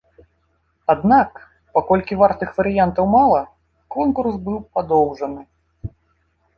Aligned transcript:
Аднак, 0.93 1.31
паколькі 1.75 2.19
вартых 2.23 2.49
варыянтаў 2.57 3.05
мала, 3.15 3.45
конкурс 3.99 4.35
быў 4.49 4.57
падоўжаны. 4.75 5.41